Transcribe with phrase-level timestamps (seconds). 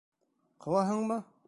[0.65, 1.23] Ҡыуаһыңмы?